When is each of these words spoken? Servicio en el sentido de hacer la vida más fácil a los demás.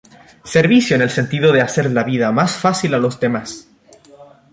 Servicio 0.55 0.95
en 0.95 1.03
el 1.03 1.11
sentido 1.11 1.51
de 1.51 1.61
hacer 1.61 1.91
la 1.91 2.03
vida 2.03 2.31
más 2.31 2.55
fácil 2.55 2.95
a 2.95 2.97
los 2.97 3.19
demás. 3.19 3.67